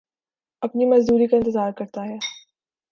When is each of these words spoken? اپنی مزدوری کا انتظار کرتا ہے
اپنی 0.61 0.85
مزدوری 0.85 1.27
کا 1.27 1.37
انتظار 1.37 1.71
کرتا 1.71 2.05
ہے 2.05 2.17